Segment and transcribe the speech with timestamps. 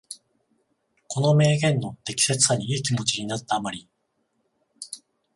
[1.09, 3.87] この名言の適切さにいい気持ちになった余り、